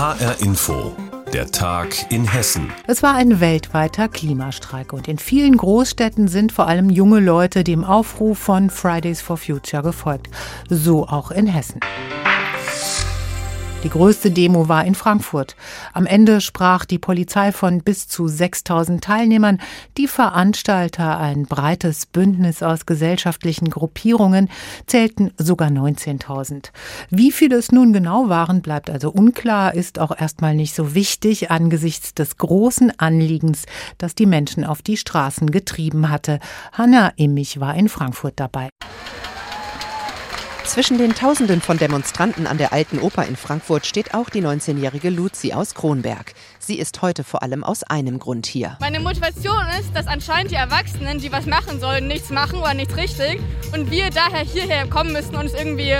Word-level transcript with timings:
HR 0.00 0.40
Info. 0.40 0.96
Der 1.30 1.50
Tag 1.50 2.10
in 2.10 2.24
Hessen. 2.24 2.72
Es 2.86 3.02
war 3.02 3.16
ein 3.16 3.38
weltweiter 3.38 4.08
Klimastreik 4.08 4.94
und 4.94 5.08
in 5.08 5.18
vielen 5.18 5.58
Großstädten 5.58 6.26
sind 6.26 6.52
vor 6.52 6.68
allem 6.68 6.88
junge 6.88 7.20
Leute 7.20 7.64
dem 7.64 7.84
Aufruf 7.84 8.38
von 8.38 8.70
Fridays 8.70 9.20
for 9.20 9.36
Future 9.36 9.82
gefolgt. 9.82 10.30
So 10.70 11.06
auch 11.06 11.30
in 11.30 11.46
Hessen. 11.46 11.80
Die 13.82 13.88
größte 13.88 14.30
Demo 14.30 14.68
war 14.68 14.84
in 14.84 14.94
Frankfurt. 14.94 15.56
Am 15.94 16.04
Ende 16.04 16.42
sprach 16.42 16.84
die 16.84 16.98
Polizei 16.98 17.50
von 17.50 17.80
bis 17.80 18.08
zu 18.08 18.28
6000 18.28 19.02
Teilnehmern. 19.02 19.58
Die 19.96 20.06
Veranstalter, 20.06 21.18
ein 21.18 21.44
breites 21.44 22.04
Bündnis 22.04 22.62
aus 22.62 22.84
gesellschaftlichen 22.84 23.70
Gruppierungen, 23.70 24.50
zählten 24.86 25.32
sogar 25.38 25.70
19.000. 25.70 26.72
Wie 27.08 27.32
viele 27.32 27.56
es 27.56 27.72
nun 27.72 27.94
genau 27.94 28.28
waren, 28.28 28.60
bleibt 28.60 28.90
also 28.90 29.10
unklar, 29.10 29.72
ist 29.72 29.98
auch 29.98 30.14
erstmal 30.14 30.54
nicht 30.54 30.74
so 30.74 30.94
wichtig 30.94 31.50
angesichts 31.50 32.12
des 32.12 32.36
großen 32.36 32.92
Anliegens, 32.98 33.64
das 33.96 34.14
die 34.14 34.26
Menschen 34.26 34.62
auf 34.62 34.82
die 34.82 34.98
Straßen 34.98 35.50
getrieben 35.50 36.10
hatte. 36.10 36.38
Hanna 36.72 37.14
Immich 37.16 37.60
war 37.60 37.74
in 37.74 37.88
Frankfurt 37.88 38.34
dabei. 38.36 38.68
Zwischen 40.70 40.98
den 40.98 41.16
Tausenden 41.16 41.60
von 41.60 41.78
Demonstranten 41.78 42.46
an 42.46 42.56
der 42.56 42.72
Alten 42.72 43.00
Oper 43.00 43.26
in 43.26 43.34
Frankfurt 43.34 43.86
steht 43.86 44.14
auch 44.14 44.30
die 44.30 44.40
19-jährige 44.40 45.10
Luzi 45.10 45.52
aus 45.52 45.74
Kronberg. 45.74 46.32
Sie 46.60 46.78
ist 46.78 47.02
heute 47.02 47.24
vor 47.24 47.42
allem 47.42 47.64
aus 47.64 47.82
einem 47.82 48.20
Grund 48.20 48.46
hier. 48.46 48.76
Meine 48.78 49.00
Motivation 49.00 49.66
ist, 49.80 49.92
dass 49.96 50.06
anscheinend 50.06 50.52
die 50.52 50.54
Erwachsenen, 50.54 51.18
die 51.18 51.32
was 51.32 51.46
machen 51.46 51.80
sollen, 51.80 52.06
nichts 52.06 52.30
machen 52.30 52.60
oder 52.60 52.72
nichts 52.74 52.96
richtig 52.96 53.40
und 53.74 53.90
wir 53.90 54.10
daher 54.10 54.44
hierher 54.44 54.86
kommen 54.86 55.12
müssen 55.12 55.34
und 55.34 55.46
uns 55.46 55.54
irgendwie 55.54 55.96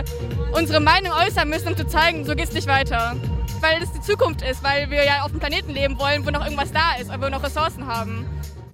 unsere 0.53 0.79
Meinung 0.79 1.11
äußern 1.15 1.49
müssen, 1.49 1.67
um 1.67 1.77
zu 1.77 1.89
zeigen, 1.89 2.25
so 2.25 2.37
geht 2.37 2.47
es 2.47 2.53
nicht 2.53 2.69
weiter. 2.69 3.17
Weil 3.61 3.83
es 3.83 3.91
die 3.91 4.01
Zukunft 4.01 4.43
ist, 4.43 4.63
weil 4.63 4.89
wir 4.89 5.05
ja 5.05 5.23
auf 5.23 5.31
einem 5.31 5.41
Planeten 5.41 5.73
leben 5.73 5.99
wollen, 5.99 6.25
wo 6.25 6.31
noch 6.31 6.45
irgendwas 6.45 6.71
da 6.71 6.95
ist, 7.01 7.13
wo 7.13 7.21
wir 7.21 7.31
noch 7.31 7.43
Ressourcen 7.43 7.89
haben. 7.89 8.25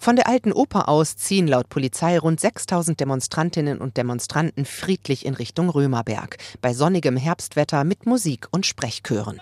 Von 0.07 0.15
der 0.15 0.29
alten 0.29 0.53
Oper 0.53 0.89
aus 0.89 1.17
ziehen 1.17 1.49
laut 1.49 1.69
Polizei 1.69 2.17
rund 2.17 2.39
6000 2.39 3.01
Demonstrantinnen 3.01 3.79
und 3.79 3.97
Demonstranten 3.97 4.65
friedlich 4.65 5.27
in 5.27 5.35
Richtung 5.35 5.69
Römerberg, 5.69 6.37
bei 6.61 6.75
sonnigem 6.75 7.17
Herbstwetter 7.17 7.83
mit 7.83 8.07
Musik 8.07 8.47
und 8.53 8.67
Sprechchören. 8.67 9.41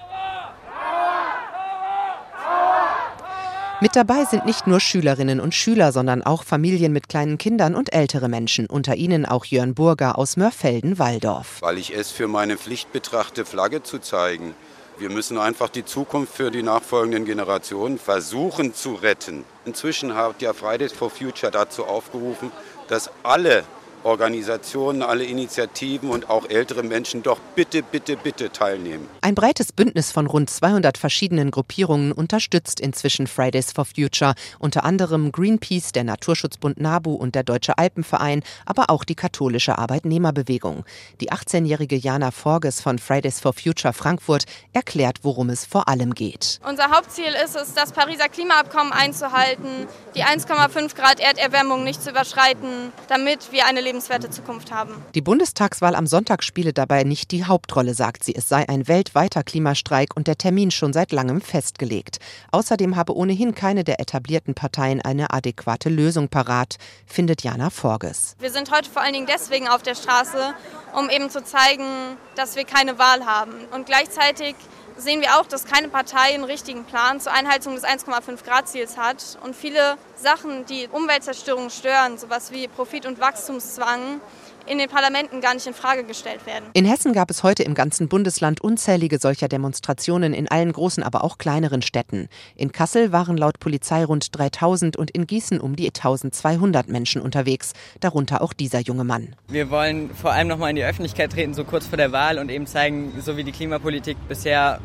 Mit 3.83 3.95
dabei 3.95 4.25
sind 4.25 4.47
nicht 4.47 4.67
nur 4.67 4.81
Schülerinnen 4.81 5.39
und 5.39 5.55
Schüler, 5.55 5.93
sondern 5.93 6.23
auch 6.23 6.45
Familien 6.45 6.95
mit 6.95 7.11
kleinen 7.11 7.37
Kindern 7.37 7.75
und 7.75 7.93
ältere 7.93 8.31
Menschen, 8.31 8.65
unter 8.65 8.95
ihnen 8.95 9.27
auch 9.27 9.45
Jörn 9.45 9.75
Burger 9.75 10.17
aus 10.17 10.39
Mörfelden-Walldorf. 10.39 11.61
Weil 11.61 11.77
ich 11.77 11.95
es 11.95 12.11
für 12.11 12.27
meine 12.27 12.57
Pflicht 12.57 12.91
betrachte, 12.91 13.45
Flagge 13.45 13.83
zu 13.83 13.99
zeigen. 13.99 14.55
Wir 14.97 15.11
müssen 15.11 15.39
einfach 15.39 15.69
die 15.71 15.85
Zukunft 15.85 16.35
für 16.35 16.53
die 16.53 16.63
nachfolgenden 16.63 17.25
Generationen 17.25 17.99
versuchen 17.99 18.75
zu 18.75 18.95
retten. 18.95 19.45
Inzwischen 19.65 20.15
hat 20.15 20.41
ja 20.41 20.53
Fridays 20.53 20.93
for 20.93 21.11
Future 21.11 21.51
dazu 21.51 21.85
aufgerufen, 21.85 22.53
dass 22.87 23.11
alle 23.25 23.65
Organisationen, 24.05 25.03
alle 25.03 25.25
Initiativen 25.25 26.11
und 26.11 26.31
auch 26.31 26.49
ältere 26.49 26.83
Menschen 26.83 27.23
doch 27.23 27.39
bitte, 27.55 27.83
bitte, 27.83 28.17
bitte 28.17 28.51
teilnehmen. 28.51 29.09
Ein 29.21 29.35
breites 29.35 29.73
Bündnis 29.73 30.13
von 30.13 30.27
rund 30.27 30.51
200 30.51 30.99
verschiedenen 30.99 31.51
Gruppierungen 31.51 32.13
unterstützt 32.13 32.81
inzwischen 32.81 33.27
Fridays 33.27 33.73
for 33.73 33.85
Future, 33.85 34.35
unter 34.59 34.85
anderem 34.85 35.33
Greenpeace, 35.33 35.93
der 35.93 36.05
Naturschutzbund 36.05 36.79
NABU 36.79 37.15
und 37.15 37.35
der 37.35 37.43
Deutsche 37.43 37.79
Alpenverein, 37.79 38.43
aber 38.67 38.91
auch 38.91 39.05
die 39.05 39.15
katholische 39.15 39.79
Arbeitnehmerbewegung. 39.79 40.85
Die 41.21 41.33
18-jährige 41.33 41.97
Jana 41.97 42.31
Forges 42.31 42.81
von 42.81 42.99
Fridays 42.99 43.41
for 43.41 43.53
Future 43.53 43.95
Frankfurt 43.95 44.45
erklärt, 44.73 45.21
worum 45.23 45.51
es 45.51 45.65
vor 45.65 45.89
allem 45.89 46.15
geht. 46.15 46.61
Unser 46.69 46.91
Hauptziel 46.91 47.35
ist 47.45 47.57
es, 47.57 47.75
das 47.75 47.93
Pariser 47.93 48.29
Klimaabkommen 48.29 48.93
einzuhalten, 48.93 49.87
die 50.15 50.25
1,5 50.25 50.95
Grad 50.95 51.21
Erderwärmung 51.21 51.85
nicht 51.85 52.03
zu 52.03 52.11
überschreiten, 52.11 52.93
damit 53.09 53.51
wir 53.53 53.67
eine 53.67 53.81
lebenswerte 53.95 54.29
Zukunft 54.29 54.73
haben. 54.73 54.93
Die 55.15 55.21
Bundestagswahl 55.21 55.95
am 55.95 56.09
Sonntag 56.09 56.43
spiele 56.43 56.73
dabei 56.73 57.05
nicht 57.05 57.31
die 57.31 57.45
Hauptrolle, 57.45 57.95
sagt 57.95 58.25
sie. 58.25 58.35
Es 58.35 58.49
sei 58.49 58.69
ein 58.69 58.89
weltweiter 58.89 59.45
Klimastreik 59.45 60.17
und 60.17 60.27
der 60.27 60.37
Termin 60.37 60.73
schon 60.73 60.93
seit 60.93 61.13
langem 61.13 61.41
festgelegt. 61.41 62.19
Außerdem 62.51 62.97
habe 62.97 63.17
ohnehin 63.17 63.55
keine 63.55 63.85
der 63.85 64.01
etablierten 64.01 64.55
Parteien 64.55 65.01
eine 65.01 65.33
adäquate 65.33 65.91
Lösung 65.91 66.29
parat, 66.29 66.77
findet 67.07 67.45
Jana 67.45 67.71
Forges. 67.71 68.35
Wir 68.41 68.51
sind 68.51 68.73
heute 68.73 68.91
vor 68.91 69.01
allen 69.01 69.13
Dingen 69.13 69.29
deswegen 69.29 69.69
auf 69.69 69.83
der 69.83 69.95
Straße, 69.95 70.55
um 70.99 71.09
eben 71.09 71.31
zu 71.31 71.45
zeigen, 71.45 71.87
dass 72.35 72.57
wir 72.57 72.65
keine 72.65 72.99
Wahl 72.99 73.25
haben. 73.25 73.53
Und 73.73 73.87
gleichzeitig 73.87 74.57
sehen 74.97 75.21
wir 75.21 75.39
auch, 75.39 75.47
dass 75.47 75.65
keine 75.65 75.89
Partei 75.89 76.35
einen 76.35 76.45
richtigen 76.45 76.85
Plan 76.85 77.21
zur 77.21 77.33
Einhaltung 77.33 77.75
des 77.75 77.85
1,5 77.85 78.45
Grad 78.45 78.69
Ziels 78.69 78.97
hat. 78.97 79.39
Und 79.43 79.57
viele 79.57 79.97
Sachen, 80.17 80.67
die 80.67 80.89
Umweltzerstörung 80.89 81.71
stören, 81.71 82.19
sowas 82.19 82.53
wie 82.53 82.69
Profit- 82.69 83.07
und 83.07 83.21
Wachstumszwang, 83.21 84.21
in 84.67 84.79
den 84.79 84.89
Parlamenten 84.89 85.41
gar 85.41 85.55
nicht 85.55 85.67
in 85.67 85.75
Frage 85.75 86.05
gestellt 86.05 86.47
werden. 86.47 86.65
In 86.73 86.85
Hessen 86.85 87.13
gab 87.13 87.31
es 87.31 87.43
heute 87.43 87.63
im 87.63 87.75
ganzen 87.75 88.09
Bundesland 88.09 88.61
unzählige 88.61 89.19
solcher 89.19 89.49
Demonstrationen 89.49 90.33
in 90.33 90.49
allen 90.49 90.73
großen, 90.73 91.03
aber 91.03 91.25
auch 91.25 91.39
kleineren 91.39 91.83
Städten. 91.83 92.29
In 92.57 92.73
Kassel 92.73 93.13
waren 93.13 93.37
laut 93.37 93.61
Polizei 93.61 94.05
rund 94.05 94.37
3000 94.37 94.97
und 94.97 95.11
in 95.11 95.27
Gießen 95.27 95.61
um 95.61 95.77
die 95.77 95.87
1200 95.87 96.89
Menschen 96.89 97.21
unterwegs, 97.21 97.73
darunter 98.01 98.43
auch 98.43 98.53
dieser 98.53 98.81
junge 98.81 99.05
Mann. 99.05 99.37
Wir 99.49 99.71
wollen 99.71 100.11
vor 100.15 100.33
allem 100.33 100.49
noch 100.49 100.59
mal 100.59 100.71
in 100.71 100.77
die 100.77 100.85
Öffentlichkeit 100.85 101.33
treten, 101.33 101.55
so 101.55 101.65
kurz 101.65 101.87
vor 101.87 101.97
der 101.97 102.13
Wahl 102.13 102.39
und 102.39 102.51
eben 102.51 102.67
zeigen, 102.67 103.13
so 103.21 103.37
wie 103.37 103.45
die 103.45 103.53
Klimapolitik 103.53 104.17
bisher 104.29 104.81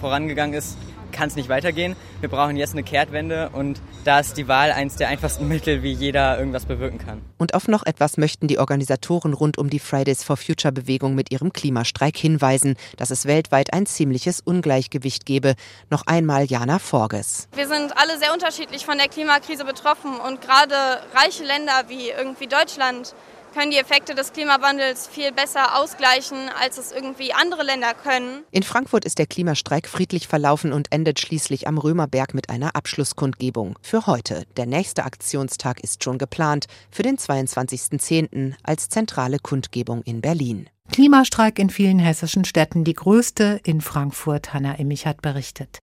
vorangegangen 0.00 0.54
ist, 0.54 0.76
kann 1.12 1.28
es 1.28 1.36
nicht 1.36 1.48
weitergehen. 1.48 1.94
Wir 2.20 2.28
brauchen 2.28 2.56
jetzt 2.56 2.72
eine 2.72 2.82
Kehrtwende 2.82 3.50
und 3.50 3.80
da 4.04 4.20
ist 4.20 4.36
die 4.36 4.48
Wahl 4.48 4.72
eines 4.72 4.96
der 4.96 5.08
einfachsten 5.08 5.46
Mittel, 5.46 5.82
wie 5.82 5.92
jeder 5.92 6.38
irgendwas 6.38 6.66
bewirken 6.66 6.98
kann. 6.98 7.22
Und 7.38 7.54
auf 7.54 7.68
noch 7.68 7.84
etwas 7.84 8.16
möchten 8.16 8.48
die 8.48 8.58
Organisatoren 8.58 9.34
rund 9.34 9.58
um 9.58 9.70
die 9.70 9.78
Fridays 9.78 10.24
for 10.24 10.36
Future 10.36 10.72
Bewegung 10.72 11.14
mit 11.14 11.30
ihrem 11.30 11.52
Klimastreik 11.52 12.16
hinweisen, 12.16 12.76
dass 12.96 13.10
es 13.10 13.26
weltweit 13.26 13.72
ein 13.72 13.86
ziemliches 13.86 14.40
Ungleichgewicht 14.40 15.26
gebe. 15.26 15.54
Noch 15.90 16.06
einmal 16.06 16.46
Jana 16.46 16.78
Forges. 16.78 17.48
Wir 17.54 17.68
sind 17.68 17.96
alle 17.96 18.18
sehr 18.18 18.32
unterschiedlich 18.32 18.84
von 18.84 18.98
der 18.98 19.08
Klimakrise 19.08 19.64
betroffen 19.64 20.16
und 20.26 20.40
gerade 20.40 20.74
reiche 21.14 21.44
Länder 21.44 21.84
wie 21.88 22.10
irgendwie 22.10 22.46
Deutschland 22.46 23.14
können 23.52 23.70
die 23.70 23.78
Effekte 23.78 24.14
des 24.14 24.32
Klimawandels 24.32 25.06
viel 25.06 25.32
besser 25.32 25.78
ausgleichen, 25.78 26.38
als 26.60 26.78
es 26.78 26.92
irgendwie 26.92 27.32
andere 27.32 27.62
Länder 27.62 27.94
können. 27.94 28.44
In 28.50 28.62
Frankfurt 28.62 29.04
ist 29.04 29.18
der 29.18 29.26
Klimastreik 29.26 29.88
friedlich 29.88 30.28
verlaufen 30.28 30.72
und 30.72 30.90
endet 30.90 31.20
schließlich 31.20 31.68
am 31.68 31.78
Römerberg 31.78 32.34
mit 32.34 32.50
einer 32.50 32.74
Abschlusskundgebung. 32.74 33.78
Für 33.82 34.06
heute. 34.06 34.44
Der 34.56 34.66
nächste 34.66 35.04
Aktionstag 35.04 35.80
ist 35.80 36.02
schon 36.02 36.18
geplant, 36.18 36.66
für 36.90 37.02
den 37.02 37.18
22.10. 37.18 38.54
als 38.62 38.88
zentrale 38.88 39.38
Kundgebung 39.38 40.02
in 40.02 40.20
Berlin. 40.20 40.68
Klimastreik 40.90 41.58
in 41.58 41.70
vielen 41.70 41.98
hessischen 41.98 42.44
Städten, 42.44 42.84
die 42.84 42.94
größte 42.94 43.60
in 43.64 43.80
Frankfurt. 43.80 44.52
Hanna 44.52 44.74
Immich 44.74 45.06
hat 45.06 45.22
berichtet. 45.22 45.81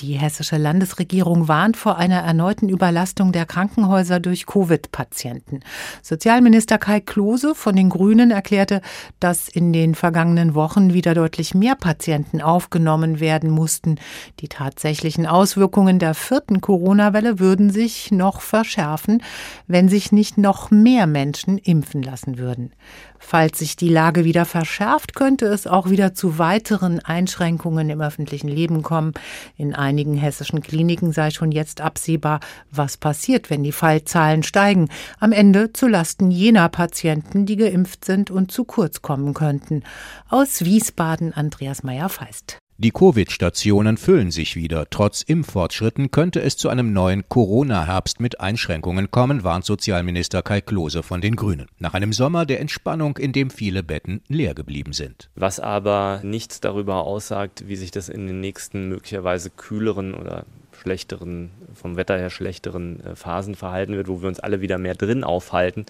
Die 0.00 0.12
hessische 0.12 0.58
Landesregierung 0.58 1.48
warnt 1.48 1.76
vor 1.78 1.96
einer 1.96 2.20
erneuten 2.20 2.68
Überlastung 2.68 3.32
der 3.32 3.46
Krankenhäuser 3.46 4.20
durch 4.20 4.44
Covid-Patienten. 4.44 5.60
Sozialminister 6.02 6.76
Kai 6.76 7.00
Klose 7.00 7.54
von 7.54 7.74
den 7.74 7.88
Grünen 7.88 8.30
erklärte, 8.30 8.82
dass 9.20 9.48
in 9.48 9.72
den 9.72 9.94
vergangenen 9.94 10.54
Wochen 10.54 10.92
wieder 10.92 11.14
deutlich 11.14 11.54
mehr 11.54 11.76
Patienten 11.76 12.42
aufgenommen 12.42 13.20
werden 13.20 13.48
mussten. 13.48 13.96
Die 14.40 14.48
tatsächlichen 14.48 15.24
Auswirkungen 15.24 15.98
der 15.98 16.12
vierten 16.12 16.60
Corona-Welle 16.60 17.38
würden 17.38 17.70
sich 17.70 18.10
noch 18.10 18.42
verschärfen, 18.42 19.22
wenn 19.66 19.88
sich 19.88 20.12
nicht 20.12 20.36
noch 20.36 20.70
mehr 20.70 21.06
Menschen 21.06 21.56
impfen 21.56 22.02
lassen 22.02 22.36
würden. 22.36 22.72
Falls 23.18 23.58
sich 23.58 23.76
die 23.76 23.88
Lage 23.88 24.24
wieder 24.24 24.44
verschärft, 24.44 25.14
könnte 25.14 25.46
es 25.46 25.66
auch 25.66 25.88
wieder 25.88 26.14
zu 26.14 26.38
weiteren 26.38 27.00
Einschränkungen 27.00 27.88
im 27.88 28.00
öffentlichen 28.00 28.48
Leben 28.48 28.82
kommen. 28.82 29.14
In 29.56 29.74
einigen 29.86 30.14
hessischen 30.14 30.60
Kliniken 30.60 31.12
sei 31.12 31.30
schon 31.30 31.52
jetzt 31.52 31.80
absehbar, 31.80 32.40
was 32.70 32.96
passiert, 32.96 33.50
wenn 33.50 33.62
die 33.62 33.72
Fallzahlen 33.72 34.42
steigen. 34.42 34.88
Am 35.20 35.32
Ende 35.32 35.72
zu 35.72 35.86
Lasten 35.86 36.30
jener 36.30 36.68
Patienten, 36.68 37.46
die 37.46 37.56
geimpft 37.56 38.04
sind 38.04 38.30
und 38.30 38.50
zu 38.50 38.64
kurz 38.64 39.00
kommen 39.00 39.32
könnten. 39.32 39.82
Aus 40.28 40.64
Wiesbaden 40.64 41.32
Andreas 41.32 41.82
Meyer-Feist. 41.82 42.58
Die 42.78 42.90
Covid-Stationen 42.90 43.96
füllen 43.96 44.30
sich 44.30 44.54
wieder. 44.54 44.90
Trotz 44.90 45.22
Impffortschritten 45.22 46.10
könnte 46.10 46.42
es 46.42 46.58
zu 46.58 46.68
einem 46.68 46.92
neuen 46.92 47.26
Corona-Herbst 47.26 48.20
mit 48.20 48.38
Einschränkungen 48.40 49.10
kommen, 49.10 49.44
warnt 49.44 49.64
Sozialminister 49.64 50.42
Kai 50.42 50.60
Klose 50.60 51.02
von 51.02 51.22
den 51.22 51.36
Grünen. 51.36 51.68
Nach 51.78 51.94
einem 51.94 52.12
Sommer 52.12 52.44
der 52.44 52.60
Entspannung, 52.60 53.16
in 53.16 53.32
dem 53.32 53.48
viele 53.48 53.82
Betten 53.82 54.20
leer 54.28 54.52
geblieben 54.52 54.92
sind. 54.92 55.30
Was 55.36 55.58
aber 55.58 56.20
nichts 56.22 56.60
darüber 56.60 57.04
aussagt, 57.04 57.64
wie 57.66 57.76
sich 57.76 57.92
das 57.92 58.10
in 58.10 58.26
den 58.26 58.40
nächsten 58.40 58.90
möglicherweise 58.90 59.48
kühleren 59.48 60.12
oder 60.12 60.44
schlechteren, 60.78 61.52
vom 61.76 61.96
Wetter 61.96 62.18
her 62.18 62.30
schlechteren 62.30 63.00
äh, 63.04 63.16
Phasen 63.16 63.54
verhalten 63.54 63.94
wird, 63.94 64.08
wo 64.08 64.22
wir 64.22 64.28
uns 64.28 64.40
alle 64.40 64.60
wieder 64.60 64.78
mehr 64.78 64.94
drin 64.94 65.24
aufhalten 65.24 65.86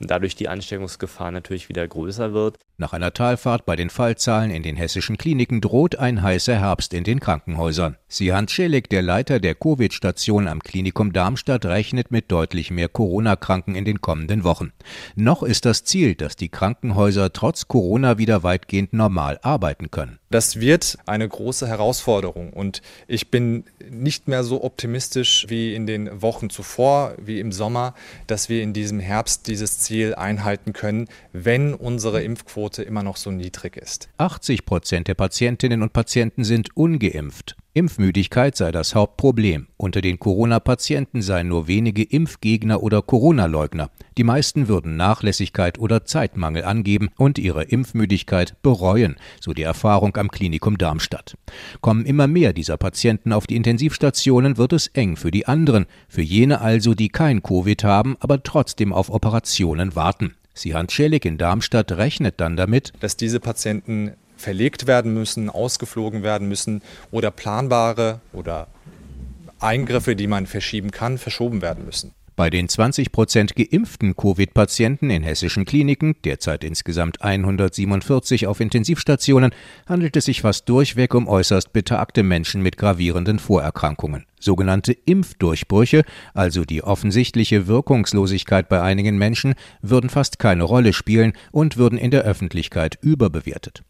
und 0.00 0.10
dadurch 0.10 0.36
die 0.36 0.48
Ansteckungsgefahr 0.48 1.30
natürlich 1.30 1.68
wieder 1.68 1.86
größer 1.86 2.32
wird. 2.32 2.58
Nach 2.76 2.92
einer 2.92 3.12
Talfahrt 3.12 3.66
bei 3.66 3.76
den 3.76 3.88
Fallzahlen 3.88 4.50
in 4.50 4.64
den 4.64 4.74
hessischen 4.74 5.16
Kliniken 5.16 5.60
droht 5.60 5.94
ein 5.94 6.22
heißer 6.22 6.58
Herbst 6.58 6.92
in 6.92 7.04
den 7.04 7.20
Krankenhäusern. 7.20 7.96
Sihan 8.08 8.48
Celik, 8.48 8.88
der 8.88 9.00
Leiter 9.00 9.38
der 9.38 9.54
Covid-Station 9.54 10.48
am 10.48 10.60
Klinikum 10.60 11.12
Darmstadt, 11.12 11.66
rechnet 11.66 12.10
mit 12.10 12.32
deutlich 12.32 12.72
mehr 12.72 12.88
Corona-Kranken 12.88 13.76
in 13.76 13.84
den 13.84 14.00
kommenden 14.00 14.42
Wochen. 14.42 14.72
Noch 15.14 15.44
ist 15.44 15.66
das 15.66 15.84
Ziel, 15.84 16.16
dass 16.16 16.34
die 16.34 16.48
Krankenhäuser 16.48 17.32
trotz 17.32 17.68
Corona 17.68 18.18
wieder 18.18 18.42
weitgehend 18.42 18.92
normal 18.92 19.38
arbeiten 19.42 19.92
können. 19.92 20.18
Das 20.30 20.58
wird 20.58 20.98
eine 21.06 21.28
große 21.28 21.68
Herausforderung 21.68 22.52
und 22.52 22.82
ich 23.06 23.30
bin 23.30 23.66
nicht 23.88 24.26
mehr 24.26 24.42
so 24.42 24.64
optimistisch 24.64 25.23
wie 25.48 25.74
in 25.74 25.86
den 25.86 26.22
Wochen 26.22 26.50
zuvor, 26.50 27.14
wie 27.18 27.40
im 27.40 27.52
Sommer, 27.52 27.94
dass 28.26 28.48
wir 28.48 28.62
in 28.62 28.72
diesem 28.72 29.00
Herbst 29.00 29.46
dieses 29.46 29.78
Ziel 29.78 30.14
einhalten 30.14 30.72
können, 30.72 31.08
wenn 31.32 31.74
unsere 31.74 32.22
Impfquote 32.22 32.82
immer 32.82 33.02
noch 33.02 33.16
so 33.16 33.30
niedrig 33.30 33.76
ist. 33.76 34.08
80 34.18 34.64
Prozent 34.64 35.08
der 35.08 35.14
Patientinnen 35.14 35.82
und 35.82 35.92
Patienten 35.92 36.44
sind 36.44 36.76
ungeimpft. 36.76 37.56
Impfmüdigkeit 37.76 38.56
sei 38.56 38.70
das 38.70 38.94
Hauptproblem. 38.94 39.66
Unter 39.76 40.00
den 40.00 40.20
Corona-Patienten 40.20 41.22
seien 41.22 41.48
nur 41.48 41.66
wenige 41.66 42.04
Impfgegner 42.04 42.80
oder 42.84 43.02
Corona-Leugner. 43.02 43.90
Die 44.16 44.22
meisten 44.22 44.68
würden 44.68 44.96
Nachlässigkeit 44.96 45.80
oder 45.80 46.04
Zeitmangel 46.04 46.62
angeben 46.64 47.10
und 47.16 47.36
ihre 47.36 47.64
Impfmüdigkeit 47.64 48.54
bereuen, 48.62 49.16
so 49.40 49.52
die 49.52 49.64
Erfahrung 49.64 50.16
am 50.16 50.30
Klinikum 50.30 50.78
Darmstadt. 50.78 51.36
Kommen 51.80 52.06
immer 52.06 52.28
mehr 52.28 52.52
dieser 52.52 52.76
Patienten 52.76 53.32
auf 53.32 53.48
die 53.48 53.56
Intensivstationen, 53.56 54.56
wird 54.56 54.72
es 54.72 54.86
eng 54.86 55.16
für 55.16 55.32
die 55.32 55.48
anderen, 55.48 55.86
für 56.08 56.22
jene 56.22 56.60
also, 56.60 56.94
die 56.94 57.08
kein 57.08 57.42
Covid 57.42 57.82
haben, 57.82 58.16
aber 58.20 58.44
trotzdem 58.44 58.92
auf 58.92 59.10
Operationen 59.10 59.96
warten. 59.96 60.36
Sihan 60.54 60.88
Celik 60.88 61.24
in 61.24 61.38
Darmstadt 61.38 61.90
rechnet 61.90 62.40
dann 62.40 62.56
damit, 62.56 62.92
dass 63.00 63.16
diese 63.16 63.40
Patienten 63.40 64.12
verlegt 64.36 64.86
werden 64.86 65.14
müssen, 65.14 65.50
ausgeflogen 65.50 66.22
werden 66.22 66.48
müssen 66.48 66.82
oder 67.10 67.30
planbare 67.30 68.20
oder 68.32 68.68
Eingriffe, 69.60 70.16
die 70.16 70.26
man 70.26 70.46
verschieben 70.46 70.90
kann, 70.90 71.18
verschoben 71.18 71.62
werden 71.62 71.84
müssen. 71.84 72.12
Bei 72.36 72.50
den 72.50 72.68
20 72.68 73.12
Prozent 73.12 73.54
geimpften 73.54 74.16
Covid-Patienten 74.16 75.08
in 75.08 75.22
hessischen 75.22 75.64
Kliniken, 75.64 76.16
derzeit 76.24 76.64
insgesamt 76.64 77.22
147 77.22 78.48
auf 78.48 78.58
Intensivstationen, 78.58 79.52
handelt 79.86 80.16
es 80.16 80.24
sich 80.24 80.40
fast 80.40 80.68
durchweg 80.68 81.14
um 81.14 81.28
äußerst 81.28 81.72
betagte 81.72 82.24
Menschen 82.24 82.60
mit 82.60 82.76
gravierenden 82.76 83.38
Vorerkrankungen. 83.38 84.26
Sogenannte 84.40 84.92
Impfdurchbrüche, 84.92 86.02
also 86.34 86.64
die 86.64 86.82
offensichtliche 86.82 87.68
Wirkungslosigkeit 87.68 88.68
bei 88.68 88.82
einigen 88.82 89.16
Menschen, 89.16 89.54
würden 89.80 90.10
fast 90.10 90.40
keine 90.40 90.64
Rolle 90.64 90.92
spielen 90.92 91.34
und 91.52 91.76
würden 91.76 91.96
in 91.96 92.10
der 92.10 92.22
Öffentlichkeit 92.22 92.98
überbewertet. 93.00 93.84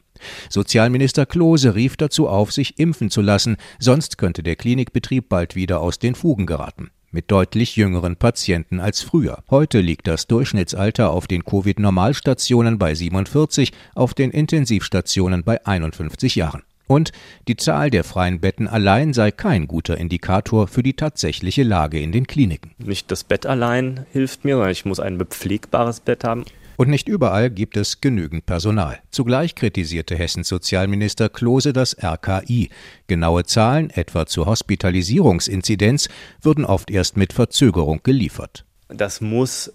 Sozialminister 0.49 1.27
Klose 1.27 1.75
rief 1.75 1.97
dazu 1.97 2.29
auf, 2.29 2.53
sich 2.53 2.79
impfen 2.79 3.11
zu 3.11 3.21
lassen, 3.21 3.57
sonst 3.79 4.19
könnte 4.19 4.43
der 4.43 4.57
Klinikbetrieb 4.57 5.29
bald 5.29 5.55
wieder 5.55 5.81
aus 5.81 5.99
den 5.99 6.15
Fugen 6.15 6.47
geraten 6.47 6.91
mit 7.15 7.31
deutlich 7.31 7.77
jüngeren 7.77 8.17
Patienten 8.17 8.81
als 8.81 9.01
früher. 9.01 9.45
Heute 9.49 9.81
liegt 9.81 10.09
das 10.09 10.27
Durchschnittsalter 10.27 11.11
auf 11.11 11.29
den 11.29 11.45
Covid-Normalstationen 11.45 12.77
bei 12.77 12.95
47, 12.95 13.73
auf 13.95 14.15
den 14.15 14.33
Intensivstationen 14.33 15.45
bei 15.45 15.65
51 15.65 16.35
Jahren. 16.35 16.65
Und 16.87 17.13
die 17.49 17.57
Zahl 17.57 17.89
der 17.89 18.05
freien 18.05 18.41
Betten 18.41 18.69
allein 18.69 19.15
sei 19.15 19.31
kein 19.31 19.67
guter 19.67 19.97
Indikator 19.97 20.69
für 20.69 20.83
die 20.83 20.93
tatsächliche 20.93 21.63
Lage 21.63 21.99
in 21.99 22.13
den 22.13 22.27
Kliniken. 22.27 22.73
Nicht 22.79 23.11
das 23.11 23.25
Bett 23.25 23.47
allein 23.47 24.05
hilft 24.13 24.45
mir, 24.45 24.57
sondern 24.57 24.73
ich 24.73 24.85
muss 24.85 25.01
ein 25.01 25.17
bepflegbares 25.17 26.01
Bett 26.01 26.25
haben. 26.25 26.45
Und 26.77 26.89
nicht 26.89 27.09
überall 27.09 27.51
gibt 27.51 27.77
es 27.77 28.01
genügend 28.01 28.47
Personal. 28.47 28.99
Zugleich 29.11 29.55
kritisierte 29.55 30.17
Hessens 30.17 30.49
Sozialminister 30.49 31.29
Klose 31.29 31.73
das 31.73 31.97
RKI. 32.03 32.71
Genaue 33.07 33.45
Zahlen, 33.45 33.91
etwa 33.91 34.27
zur 34.27 34.47
Hospitalisierungsinzidenz, 34.47 36.09
würden 36.43 36.65
oft 36.65 36.91
erst 36.91 37.17
mit 37.17 37.33
Verzögerung 37.33 38.01
geliefert. 38.03 38.65
Das 38.89 39.21
muss 39.21 39.73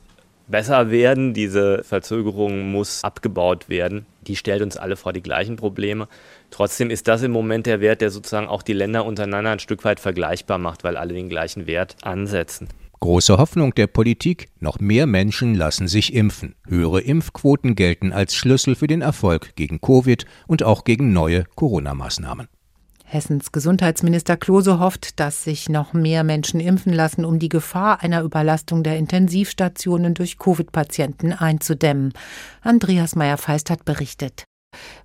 besser 0.50 0.92
werden, 0.92 1.34
diese 1.34 1.84
Verzögerung 1.84 2.72
muss 2.72 3.04
abgebaut 3.04 3.70
werden. 3.70 4.06
Die 4.28 4.36
stellt 4.36 4.62
uns 4.62 4.78
alle 4.78 4.96
vor 4.96 5.14
die 5.14 5.22
gleichen 5.22 5.56
Probleme. 5.56 6.08
Trotzdem 6.52 6.90
ist 6.90 7.08
das 7.08 7.24
im 7.24 7.32
Moment 7.32 7.66
der 7.66 7.82
Wert, 7.82 8.02
der 8.02 8.10
sozusagen 8.10 8.48
auch 8.48 8.64
die 8.64 8.74
Länder 8.74 9.06
untereinander 9.06 9.52
ein 9.52 9.60
Stück 9.60 9.86
weit 9.86 10.00
vergleichbar 10.00 10.58
macht, 10.58 10.84
weil 10.84 10.98
alle 10.98 11.14
den 11.14 11.30
gleichen 11.30 11.68
Wert 11.68 11.96
ansetzen. 12.02 12.68
Große 13.02 13.38
Hoffnung 13.38 13.74
der 13.74 13.88
Politik, 13.88 14.50
noch 14.60 14.80
mehr 14.80 15.08
Menschen 15.08 15.56
lassen 15.56 15.88
sich 15.88 16.14
impfen. 16.14 16.56
Höhere 16.68 17.00
Impfquoten 17.00 17.76
gelten 17.76 18.12
als 18.12 18.36
Schlüssel 18.36 18.76
für 18.76 18.88
den 18.88 19.02
Erfolg 19.02 19.56
gegen 19.56 19.80
Covid 19.80 20.26
und 20.48 20.64
auch 20.64 20.84
gegen 20.84 21.14
neue 21.14 21.46
Corona-Maßnahmen. 21.56 22.50
Hessens 23.06 23.52
Gesundheitsminister 23.52 24.38
Klose 24.38 24.80
hofft, 24.80 25.20
dass 25.20 25.46
sich 25.46 25.70
noch 25.70 25.94
mehr 25.94 26.24
Menschen 26.24 26.60
impfen 26.60 26.94
lassen, 26.94 27.26
um 27.26 27.40
die 27.40 27.50
Gefahr 27.50 28.04
einer 28.04 28.22
Überlastung 28.22 28.84
der 28.84 28.98
Intensivstationen 28.98 30.14
durch 30.14 30.38
Covid-Patienten 30.38 31.32
einzudämmen. 31.34 32.14
Andreas 32.62 33.16
Meyer-Feist 33.16 33.72
hat 33.72 33.86
berichtet. 33.86 34.44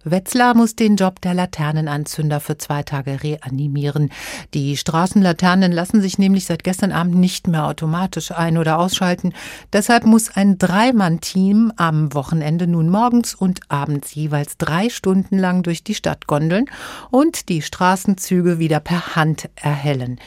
Wetzlar 0.05 0.55
muss 0.55 0.77
den 0.77 0.97
Job 0.97 1.21
der 1.23 1.33
Laternenanzünder 1.33 2.41
für 2.41 2.59
zwei 2.59 2.83
Tage 2.83 3.23
reanimieren. 3.23 4.11
Die 4.53 4.77
Straßenlaternen 4.77 5.73
lassen 5.73 6.03
sich 6.03 6.19
nämlich 6.19 6.45
seit 6.45 6.63
gestern 6.63 6.93
Abend 6.93 7.15
nicht 7.15 7.49
mehr 7.49 7.65
automatisch 7.65 8.31
ein- 8.31 8.59
oder 8.59 8.79
ausschalten. 8.79 9.33
Deshalb 9.73 10.05
muss 10.05 10.37
ein 10.37 10.59
Dreimann-Team 10.59 11.73
am 11.77 12.13
Wochenende 12.13 12.67
nun 12.67 12.91
morgens 12.91 13.35
und 13.35 13.61
abends 13.69 14.15
jeweils 14.15 14.59
drei 14.59 14.91
Stunden 14.91 15.39
lang 15.39 15.63
durch 15.63 15.83
die 15.83 15.95
Stadt 15.95 16.27
gondeln 16.27 16.67
und 17.11 17.49
die 17.49 17.63
Straßenzüge 17.63 18.59
wieder 18.59 18.81
per 18.81 19.17
Hand 19.17 19.49
erhellen. 19.55 20.21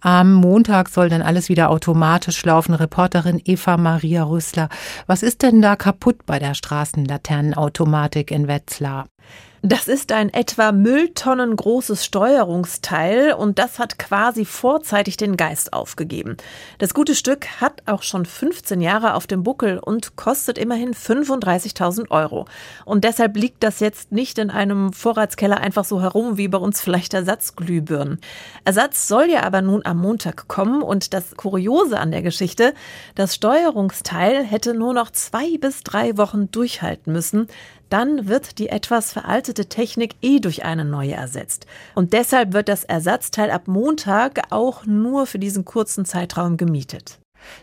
Am 0.00 0.32
Montag 0.32 0.88
soll 0.88 1.10
dann 1.10 1.22
alles 1.22 1.50
wieder 1.50 1.68
automatisch 1.68 2.42
laufen. 2.44 2.74
Reporterin 2.74 3.42
Eva 3.44 3.76
Maria 3.76 4.24
Rüssler. 4.24 4.70
Was 5.06 5.22
ist 5.22 5.42
denn 5.42 5.60
da 5.60 5.76
kaputt 5.76 6.24
bei 6.24 6.38
der 6.38 6.54
Straßenlaternenautomatik 6.54 8.30
in 8.30 8.48
Wetzlar? 8.48 8.87
Das 9.62 9.88
ist 9.88 10.12
ein 10.12 10.32
etwa 10.32 10.70
Mülltonnen 10.70 11.56
großes 11.56 12.04
Steuerungsteil 12.04 13.32
und 13.32 13.58
das 13.58 13.80
hat 13.80 13.98
quasi 13.98 14.44
vorzeitig 14.44 15.16
den 15.16 15.36
Geist 15.36 15.72
aufgegeben. 15.72 16.36
Das 16.78 16.94
gute 16.94 17.16
Stück 17.16 17.60
hat 17.60 17.82
auch 17.86 18.04
schon 18.04 18.24
15 18.24 18.80
Jahre 18.80 19.14
auf 19.14 19.26
dem 19.26 19.42
Buckel 19.42 19.80
und 19.80 20.14
kostet 20.14 20.58
immerhin 20.58 20.94
35.000 20.94 22.12
Euro. 22.12 22.46
Und 22.84 23.02
deshalb 23.02 23.36
liegt 23.36 23.64
das 23.64 23.80
jetzt 23.80 24.12
nicht 24.12 24.38
in 24.38 24.50
einem 24.50 24.92
Vorratskeller 24.92 25.58
einfach 25.58 25.84
so 25.84 26.00
herum 26.00 26.36
wie 26.36 26.46
bei 26.46 26.58
uns 26.58 26.80
vielleicht 26.80 27.12
Ersatzglühbirnen. 27.12 28.20
Ersatz 28.64 29.08
soll 29.08 29.28
ja 29.28 29.42
aber 29.42 29.60
nun 29.60 29.84
am 29.84 29.98
Montag 29.98 30.46
kommen 30.46 30.82
und 30.82 31.12
das 31.12 31.36
Kuriose 31.36 31.98
an 31.98 32.12
der 32.12 32.22
Geschichte, 32.22 32.74
das 33.16 33.34
Steuerungsteil 33.34 34.44
hätte 34.44 34.72
nur 34.72 34.94
noch 34.94 35.10
zwei 35.10 35.58
bis 35.58 35.82
drei 35.82 36.16
Wochen 36.16 36.52
durchhalten 36.52 37.12
müssen 37.12 37.48
dann 37.90 38.28
wird 38.28 38.58
die 38.58 38.68
etwas 38.68 39.12
veraltete 39.12 39.66
Technik 39.66 40.14
eh 40.22 40.40
durch 40.40 40.64
eine 40.64 40.84
neue 40.84 41.14
ersetzt. 41.14 41.66
Und 41.94 42.12
deshalb 42.12 42.52
wird 42.52 42.68
das 42.68 42.84
Ersatzteil 42.84 43.50
ab 43.50 43.68
Montag 43.68 44.40
auch 44.50 44.86
nur 44.86 45.26
für 45.26 45.38
diesen 45.38 45.64
kurzen 45.64 46.04
Zeitraum 46.04 46.56
gemietet. 46.56 47.18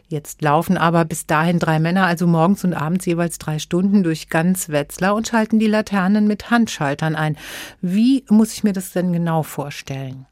Jetzt 0.08 0.42
laufen 0.42 0.78
aber 0.78 1.06
bis 1.06 1.26
dahin 1.26 1.60
drei 1.60 1.80
Männer, 1.80 2.06
also 2.06 2.28
morgens 2.28 2.64
und 2.64 2.74
abends 2.74 3.06
jeweils 3.06 3.38
drei 3.38 3.60
Stunden 3.60 4.04
durch 4.04 4.30
ganz 4.30 4.70
Wetzlar 4.70 5.16
und 5.16 5.28
schalten 5.28 5.60
die 5.60 5.68
Laternen 5.68 6.28
mit 6.28 6.50
Handschaltern 6.50 7.16
ein. 7.16 7.38
Wie 7.82 8.24
muss 8.30 8.54
ich 8.54 8.64
mir 8.64 8.74
das 8.74 8.92
denn 8.92 9.14
genau 9.14 9.44
vorstellen? 9.44 10.26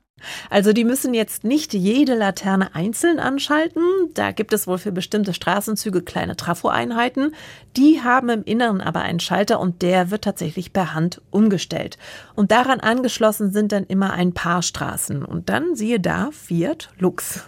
Also 0.49 0.73
die 0.73 0.83
müssen 0.83 1.13
jetzt 1.13 1.43
nicht 1.43 1.73
jede 1.73 2.15
Laterne 2.15 2.75
einzeln 2.75 3.19
anschalten. 3.19 3.83
Da 4.13 4.31
gibt 4.31 4.53
es 4.53 4.67
wohl 4.67 4.77
für 4.77 4.91
bestimmte 4.91 5.33
Straßenzüge 5.33 6.01
kleine 6.01 6.35
Trafo-Einheiten. 6.35 7.33
Die 7.75 8.01
haben 8.03 8.29
im 8.29 8.43
Inneren 8.43 8.81
aber 8.81 9.01
einen 9.01 9.19
Schalter 9.19 9.59
und 9.59 9.81
der 9.81 10.11
wird 10.11 10.23
tatsächlich 10.23 10.73
per 10.73 10.93
Hand 10.93 11.21
umgestellt. 11.31 11.97
Und 12.35 12.51
daran 12.51 12.79
angeschlossen 12.79 13.51
sind 13.51 13.71
dann 13.71 13.85
immer 13.85 14.13
ein 14.13 14.33
paar 14.33 14.61
Straßen. 14.61 15.25
Und 15.25 15.49
dann 15.49 15.75
siehe 15.75 15.99
da 15.99 16.29
Fiat 16.31 16.89
Lux. 16.99 17.41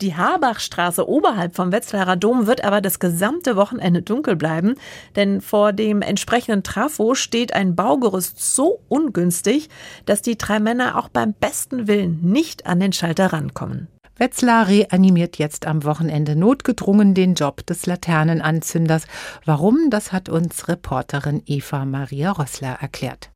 Die 0.00 0.16
Habachstraße 0.16 1.08
oberhalb 1.08 1.56
vom 1.56 1.72
Wetzlarer 1.72 2.16
Dom 2.16 2.46
wird 2.46 2.64
aber 2.64 2.80
das 2.80 2.98
gesamte 2.98 3.56
Wochenende 3.56 4.02
dunkel 4.02 4.36
bleiben, 4.36 4.74
denn 5.16 5.40
vor 5.40 5.72
dem 5.72 6.02
entsprechenden 6.02 6.62
Trafo 6.62 7.14
steht 7.14 7.54
ein 7.54 7.74
Baugerüst 7.74 8.54
so 8.54 8.80
ungünstig, 8.88 9.68
dass 10.06 10.22
die 10.22 10.36
drei 10.36 10.60
Männer 10.60 10.98
auch 10.98 11.08
beim 11.08 11.32
besten 11.32 11.86
Willen 11.86 12.19
nicht 12.22 12.66
an 12.66 12.80
den 12.80 12.92
Schalter 12.92 13.32
rankommen. 13.32 13.88
Wetzlar 14.16 14.68
reanimiert 14.68 15.38
jetzt 15.38 15.66
am 15.66 15.82
Wochenende 15.84 16.36
notgedrungen 16.36 17.14
den 17.14 17.34
Job 17.34 17.64
des 17.64 17.86
Laternenanzünders. 17.86 19.04
Warum, 19.46 19.88
das 19.88 20.12
hat 20.12 20.28
uns 20.28 20.68
Reporterin 20.68 21.42
Eva 21.46 21.86
Maria 21.86 22.30
Rossler 22.30 22.76
erklärt. 22.82 23.30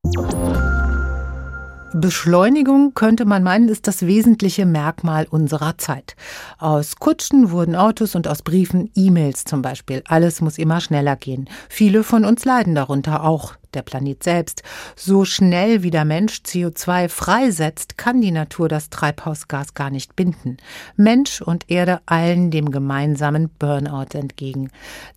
Beschleunigung 1.97 2.93
könnte 2.93 3.25
man 3.25 3.45
meinen, 3.45 3.69
ist 3.69 3.87
das 3.87 4.05
wesentliche 4.05 4.67
Merkmal 4.67 5.29
unserer 5.31 5.79
Zeit. 5.79 6.17
Aus 6.59 6.97
Kutschen 6.97 7.53
wurden 7.53 7.77
Autos 7.77 8.17
und 8.17 8.27
aus 8.27 8.43
Briefen 8.43 8.91
E-Mails 8.97 9.45
zum 9.45 9.63
Beispiel. 9.63 10.03
Alles 10.07 10.41
muss 10.41 10.59
immer 10.59 10.81
schneller 10.81 11.15
gehen. 11.15 11.49
Viele 11.69 12.03
von 12.03 12.25
uns 12.25 12.45
leiden 12.45 12.75
darunter 12.75 13.23
auch 13.23 13.55
der 13.75 13.83
Planet 13.83 14.23
selbst. 14.23 14.63
So 14.97 15.25
schnell 15.25 15.83
wie 15.83 15.91
der 15.91 16.05
Mensch 16.05 16.43
CO2 16.45 17.09
freisetzt, 17.09 17.99
kann 17.99 18.21
die 18.21 18.31
Natur 18.31 18.69
das 18.69 18.91
Treibhausgas 18.91 19.75
gar 19.75 19.91
nicht 19.91 20.17
binden. 20.17 20.57
Mensch 20.97 21.41
und 21.41 21.71
Erde 21.71 22.01
eilen 22.07 22.51
dem 22.51 22.71
gemeinsamen 22.71 23.49
Burnout 23.59 24.17
entgegen. 24.17 24.71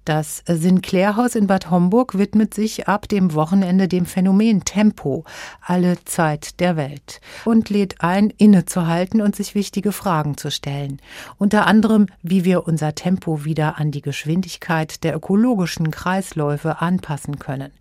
Das 0.05 0.43
Sinclair-Haus 0.47 1.35
in 1.35 1.47
Bad 1.47 1.69
Homburg 1.69 2.17
widmet 2.17 2.53
sich 2.53 2.87
ab 2.87 3.07
dem 3.07 3.33
Wochenende 3.33 3.87
dem 3.87 4.05
Phänomen 4.05 4.63
Tempo, 4.63 5.25
alle 5.61 5.97
Zeit 6.05 6.59
der 6.59 6.77
Welt, 6.77 7.19
und 7.45 7.69
lädt 7.69 8.01
ein, 8.01 8.29
innezuhalten 8.37 9.21
und 9.21 9.35
sich 9.35 9.53
wichtige 9.55 9.91
Fragen 9.91 10.37
zu 10.37 10.49
stellen. 10.49 10.99
Unter 11.37 11.67
anderem, 11.67 12.07
wie 12.21 12.45
wir 12.45 12.67
unser 12.67 12.95
Tempo 12.95 13.43
wieder 13.43 13.77
an 13.79 13.91
die 13.91 14.01
Geschwindigkeit 14.01 15.03
der 15.03 15.15
ökologischen 15.15 15.91
Kreisläufe 15.91 16.81
anpassen 16.81 17.39
können. 17.39 17.71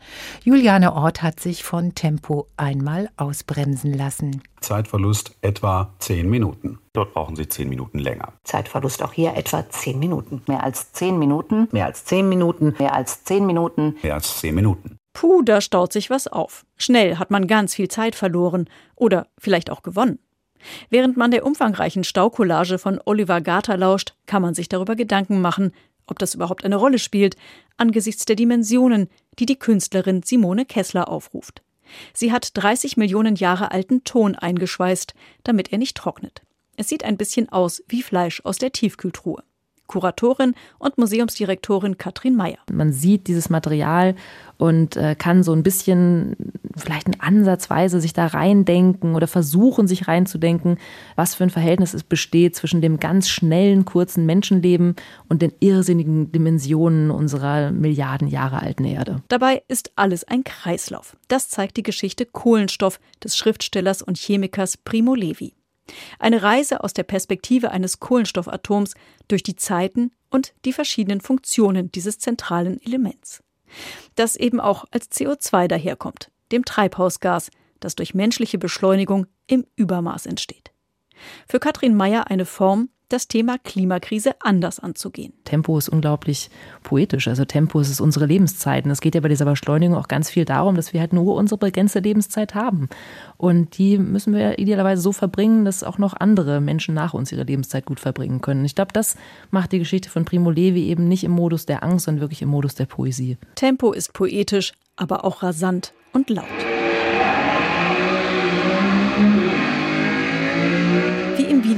Julia 0.43 0.66
Juliane 0.67 0.95
Ort 0.95 1.23
hat 1.23 1.39
sich 1.39 1.63
von 1.63 1.95
Tempo 1.95 2.49
einmal 2.57 3.09
ausbremsen 3.17 3.95
lassen. 3.95 4.43
Zeitverlust 4.61 5.37
etwa 5.41 5.95
10 6.01 6.29
Minuten. 6.29 6.81
Dort 6.93 7.15
brauchen 7.15 7.37
Sie 7.37 7.49
10 7.49 7.69
Minuten 7.69 8.01
länger. 8.01 8.33
Zeitverlust 8.43 9.01
auch 9.05 9.13
hier 9.13 9.37
etwa 9.37 9.71
10 9.71 9.97
Minuten. 9.97 10.43
Mehr 10.49 10.65
als 10.65 10.91
10 10.91 11.21
Minuten, 11.21 11.69
mehr 11.71 11.87
als 11.87 12.05
10 12.07 12.29
Minuten, 12.29 12.75
mehr 12.81 12.95
als 12.95 13.23
10 13.23 13.47
Minuten. 13.47 13.95
Mehr 14.03 14.15
als 14.15 14.41
10 14.41 14.57
Minuten. 14.57 14.97
Puh, 15.13 15.43
da 15.43 15.61
staut 15.61 15.93
sich 15.93 16.11
was 16.11 16.27
auf. 16.27 16.67
Schnell 16.77 17.19
hat 17.19 17.31
man 17.31 17.47
ganz 17.47 17.77
viel 17.77 17.87
Zeit 17.87 18.17
verloren 18.17 18.69
oder 18.97 19.29
vielleicht 19.39 19.71
auch 19.71 19.85
gewonnen. 19.85 20.19
Während 20.91 21.17
man 21.17 21.31
der 21.31 21.47
umfangreichen 21.47 22.03
Staukollage 22.03 22.79
von 22.79 23.01
Oliver 23.05 23.41
Garter 23.41 23.77
lauscht, 23.77 24.15
kann 24.27 24.43
man 24.43 24.55
sich 24.55 24.69
darüber 24.69 24.97
Gedanken 24.97 25.41
machen, 25.41 25.71
ob 26.09 26.19
das 26.19 26.35
überhaupt 26.35 26.65
eine 26.65 26.77
Rolle 26.77 26.99
spielt, 26.99 27.37
angesichts 27.77 28.25
der 28.25 28.37
Dimensionen, 28.37 29.09
die 29.39 29.47
die 29.47 29.59
Künstlerin 29.59 30.23
Simone 30.23 30.67
Kessler 30.67 31.09
aufruft. 31.09 31.63
Sie 32.13 32.33
hat 32.33 32.51
30 32.55 32.97
Millionen 32.97 33.37
Jahre 33.37 33.71
alten 33.71 34.05
Ton 34.05 34.35
eingeschweißt, 34.35 35.15
damit 35.45 35.73
er 35.73 35.79
nicht 35.79 35.97
trocknet. 35.97 36.43
Es 36.77 36.89
sieht 36.89 37.05
ein 37.05 37.17
bisschen 37.17 37.49
aus 37.49 37.83
wie 37.89 38.03
Fleisch 38.03 38.41
aus 38.45 38.59
der 38.59 38.73
Tiefkühltruhe. 38.73 39.43
Kuratorin 39.87 40.55
und 40.79 40.99
Museumsdirektorin 40.99 41.99
Katrin 41.99 42.37
Meyer. 42.37 42.59
Man 42.73 42.93
sieht 42.93 43.27
dieses 43.27 43.51
Material 43.51 44.15
und 44.59 44.97
äh, 44.97 45.15
kann 45.15 45.43
so 45.43 45.53
ein 45.53 45.63
bisschen 45.63 46.37
vielleicht 46.77 47.09
in 47.09 47.21
Ansatzweise 47.21 48.01
sich 48.01 48.13
da 48.13 48.27
reindenken 48.27 49.15
oder 49.15 49.27
versuchen, 49.27 49.87
sich 49.87 50.09
reinzudenken, 50.09 50.79
was 51.15 51.35
für 51.35 51.45
ein 51.45 51.51
Verhältnis 51.51 51.95
es 51.95 52.03
besteht 52.03 52.57
zwischen 52.57 52.81
dem 52.81 52.99
ganz 52.99 53.29
schnellen, 53.29 53.85
kurzen 53.85 54.27
Menschenleben 54.27 54.97
und 55.29 55.43
den 55.43 55.53
irrsinnigen 55.61 56.33
Dimensionen 56.33 57.11
unserer 57.11 57.71
Milliarden 57.71 58.29
Jahre 58.29 58.63
alten 58.63 58.85
Erde. 58.85 59.23
Dabei 59.29 59.63
ist 59.69 59.93
alles 59.97 60.25
ein 60.25 60.45
Kreislauf. 60.45 61.17
Das 61.29 61.49
zeigt 61.49 61.77
die 61.77 61.83
Geschichte 61.83 62.27
Kohlenstoff 62.27 63.01
des 63.23 63.37
Schriftstellers 63.37 64.03
und 64.03 64.19
Chemikers 64.19 64.77
Primo 64.77 65.15
Levi. 65.15 65.55
Eine 66.19 66.43
Reise 66.43 66.83
aus 66.83 66.93
der 66.93 67.05
Perspektive 67.05 67.71
eines 67.71 68.01
Kohlenstoffatoms 68.01 68.95
durch 69.29 69.43
die 69.43 69.57
Zeiten 69.57 70.13
und 70.31 70.55
die 70.65 70.73
verschiedenen 70.73 71.21
Funktionen 71.21 71.93
dieses 71.93 72.19
zentralen 72.19 72.81
Elements. 72.83 73.43
Das 74.15 74.37
eben 74.37 74.61
auch 74.61 74.85
als 74.91 75.11
CO2 75.11 75.69
daherkommt, 75.69 76.31
dem 76.53 76.65
Treibhausgas, 76.65 77.51
das 77.81 77.95
durch 77.95 78.15
menschliche 78.15 78.59
Beschleunigung 78.59 79.27
im 79.47 79.67
Übermaß 79.77 80.27
entsteht. 80.27 80.73
Für 81.49 81.61
Katrin 81.61 81.95
Meyer 81.95 82.31
eine 82.31 82.47
Form, 82.47 82.91
das 83.09 83.29
Thema 83.29 83.59
Klimakrise 83.59 84.33
anders 84.41 84.81
anzugehen. 84.81 85.33
Tempo 85.45 85.79
ist 85.79 85.89
unglaublich 85.89 86.51
poetisch. 86.83 87.29
Also 87.29 87.45
Tempo 87.45 87.81
ist 87.81 88.01
unsere 88.01 88.27
Lebenszeit. 88.27 88.85
Und 88.85 88.91
es 88.91 89.01
geht 89.01 89.15
ja 89.15 89.21
bei 89.21 89.29
dieser 89.29 89.45
Beschleunigung 89.45 89.97
auch 89.97 90.09
ganz 90.09 90.29
viel 90.29 90.45
darum, 90.45 90.75
dass 90.75 90.93
wir 90.93 91.01
halt 91.01 91.13
nur 91.13 91.37
unsere 91.37 91.59
begrenzte 91.59 92.01
Lebenszeit 92.01 92.55
haben. 92.55 92.89
Und 93.37 93.79
die 93.79 93.99
müssen 93.99 94.35
wir 94.35 94.59
idealerweise 94.59 95.03
so 95.03 95.13
verbringen, 95.13 95.65
dass 95.65 95.85
auch 95.85 95.99
noch 95.99 96.15
andere 96.19 96.61
Menschen 96.61 96.95
nach 96.95 97.15
uns 97.15 97.31
ihre 97.31 97.45
Lebenszeit 97.45 97.87
gut 97.87 98.01
verbringen 98.01 98.41
können. 98.41 98.65
Ich 98.65 98.75
glaube, 98.75 98.93
das 98.93 99.17
macht 99.51 99.73
die 99.73 99.79
Geschichte 99.79 100.11
von 100.11 100.25
Primo 100.25 100.51
Levi 100.51 100.87
eben 100.87 101.07
nicht 101.07 101.25
im 101.25 101.33
Modus 101.33 101.67
der 101.67 101.83
Angst, 101.85 102.07
sondern 102.07 102.23
wirklich 102.23 102.43
im 102.43 102.49
Modus 102.49 102.75
der 102.75 102.87
Poesie. 102.87 103.39
Tempo 103.55 103.93
ist 103.93 104.13
poetisch, 104.13 104.73
aber 104.97 105.25
auch 105.25 105.43
rasant 105.43 105.93
und 106.13 106.31
laut. 106.31 106.47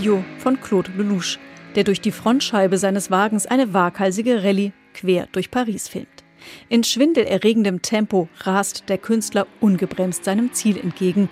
Video 0.08 0.24
von 0.38 0.58
Claude 0.58 0.90
Lelouch, 0.96 1.36
der 1.74 1.84
durch 1.84 2.00
die 2.00 2.12
Frontscheibe 2.12 2.78
seines 2.78 3.10
Wagens 3.10 3.44
eine 3.44 3.74
waghalsige 3.74 4.42
Rallye 4.42 4.72
quer 4.94 5.28
durch 5.32 5.50
Paris 5.50 5.86
filmt. 5.86 6.24
In 6.70 6.82
schwindelerregendem 6.82 7.82
Tempo 7.82 8.30
rast 8.38 8.84
der 8.88 8.96
Künstler 8.96 9.46
ungebremst 9.60 10.24
seinem 10.24 10.54
Ziel 10.54 10.78
entgegen, 10.78 11.28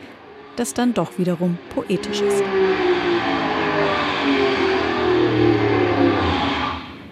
das 0.57 0.75
dann 0.75 0.93
doch 0.93 1.19
wiederum 1.19 1.57
poetisch 1.75 2.21
ist. 2.21 2.43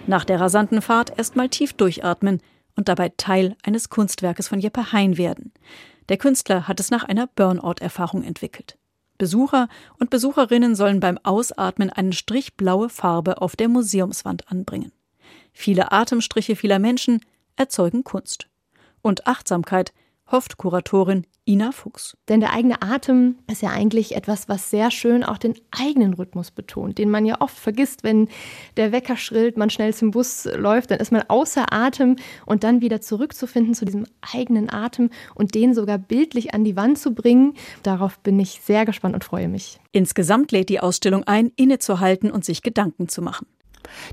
Nach 0.05 0.23
der 0.23 0.39
rasanten 0.39 0.83
Fahrt 0.83 1.17
erstmal 1.17 1.49
tief 1.49 1.73
durchatmen 1.73 2.41
und 2.75 2.89
dabei 2.89 3.11
Teil 3.17 3.55
eines 3.63 3.89
Kunstwerkes 3.89 4.47
von 4.47 4.59
Jeppe 4.59 4.91
Hein 4.91 5.17
werden. 5.17 5.51
Der 6.09 6.17
Künstler 6.17 6.67
hat 6.67 6.79
es 6.79 6.91
nach 6.91 7.05
einer 7.05 7.25
Burnout-Erfahrung 7.25 8.21
entwickelt. 8.21 8.77
Besucher 9.17 9.69
und 9.99 10.09
Besucherinnen 10.09 10.75
sollen 10.75 10.99
beim 10.99 11.17
Ausatmen 11.23 11.89
einen 11.89 12.13
Strich 12.13 12.55
blaue 12.55 12.89
Farbe 12.89 13.41
auf 13.41 13.55
der 13.55 13.69
Museumswand 13.69 14.49
anbringen. 14.51 14.91
Viele 15.53 15.91
Atemstriche 15.91 16.55
vieler 16.55 16.79
Menschen 16.79 17.21
erzeugen 17.55 18.03
Kunst. 18.03 18.47
Und 19.01 19.27
Achtsamkeit 19.27 19.93
hofft 20.29 20.57
Kuratorin 20.57 21.25
Ina 21.47 21.71
Fuchs. 21.71 22.17
Denn 22.27 22.39
der 22.39 22.53
eigene 22.53 22.81
Atem 22.81 23.35
ist 23.49 23.61
ja 23.61 23.69
eigentlich 23.69 24.15
etwas, 24.15 24.49
was 24.49 24.71
sehr 24.71 24.89
schön 24.89 25.23
auch 25.23 25.37
den 25.37 25.53
eigenen 25.71 26.15
Rhythmus 26.15 26.49
betont, 26.49 26.97
den 26.97 27.11
man 27.11 27.25
ja 27.25 27.39
oft 27.39 27.57
vergisst, 27.57 28.03
wenn 28.03 28.29
der 28.77 28.91
Wecker 28.91 29.15
schrillt, 29.15 29.55
man 29.55 29.69
schnell 29.69 29.93
zum 29.93 30.11
Bus 30.11 30.45
läuft, 30.55 30.89
dann 30.89 30.99
ist 30.99 31.11
man 31.11 31.23
außer 31.27 31.71
Atem 31.71 32.15
und 32.45 32.63
dann 32.63 32.81
wieder 32.81 32.99
zurückzufinden 32.99 33.75
zu 33.75 33.85
diesem 33.85 34.05
eigenen 34.33 34.71
Atem 34.71 35.11
und 35.35 35.53
den 35.53 35.75
sogar 35.75 35.99
bildlich 35.99 36.53
an 36.55 36.63
die 36.63 36.75
Wand 36.75 36.97
zu 36.97 37.13
bringen. 37.13 37.53
Darauf 37.83 38.19
bin 38.19 38.39
ich 38.39 38.61
sehr 38.63 38.85
gespannt 38.85 39.13
und 39.13 39.23
freue 39.23 39.47
mich. 39.47 39.79
Insgesamt 39.91 40.51
lädt 40.51 40.69
die 40.69 40.79
Ausstellung 40.79 41.23
ein, 41.25 41.51
innezuhalten 41.55 42.31
und 42.31 42.43
sich 42.43 42.63
Gedanken 42.63 43.07
zu 43.07 43.21
machen. 43.21 43.45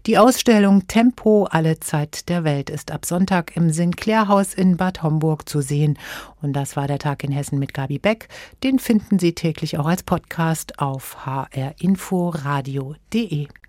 Die 0.06 0.18
Ausstellung 0.18 0.88
Tempo 0.88 1.44
alle 1.44 1.78
Zeit 1.80 2.28
der 2.28 2.44
Welt 2.44 2.68
ist 2.70 2.90
ab 2.90 3.06
Sonntag 3.06 3.56
im 3.56 3.70
Sinclair-Haus 3.70 4.54
in 4.54 4.76
Bad 4.76 5.02
Homburg 5.02 5.48
zu 5.48 5.60
sehen. 5.60 5.98
Und 6.40 6.52
das 6.54 6.76
war 6.76 6.86
der 6.86 6.98
Tag 6.98 7.24
in 7.24 7.32
Hessen 7.32 7.58
mit 7.58 7.74
Gabi 7.74 7.98
Beck. 7.98 8.28
Den 8.62 8.78
finden 8.78 9.18
Sie 9.18 9.34
täglich 9.34 9.78
auch 9.78 9.86
als 9.86 10.02
Podcast 10.02 10.78
auf 10.78 11.26
hrinforadio.de. 11.26 13.48